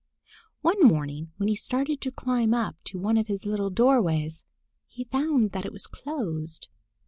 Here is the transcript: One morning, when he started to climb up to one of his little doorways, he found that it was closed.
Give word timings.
One 0.61 0.79
morning, 0.83 1.31
when 1.37 1.47
he 1.47 1.55
started 1.55 2.01
to 2.01 2.11
climb 2.11 2.55
up 2.55 2.75
to 2.85 2.97
one 2.97 3.17
of 3.17 3.27
his 3.27 3.45
little 3.45 3.69
doorways, 3.69 4.43
he 4.87 5.03
found 5.03 5.51
that 5.51 5.63
it 5.63 5.71
was 5.71 5.85
closed. 5.85 6.69